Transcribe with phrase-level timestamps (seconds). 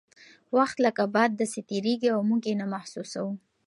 [0.57, 3.33] وخت لکه باد داسې تیریږي او موږ یې نه محسوسوو.